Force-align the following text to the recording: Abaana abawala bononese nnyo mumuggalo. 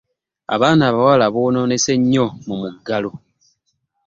Abaana 0.55 0.83
abawala 0.89 1.25
bononese 1.33 1.91
nnyo 1.99 2.25
mumuggalo. 2.45 3.11